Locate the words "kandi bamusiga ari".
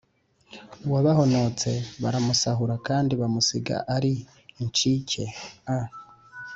2.87-4.13